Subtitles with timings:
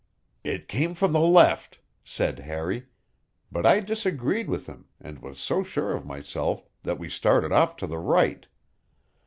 [0.43, 2.87] "It came from the left," said Harry;
[3.51, 7.75] but I disagreed with him and was so sure of myself that we started off
[7.77, 8.47] to the right.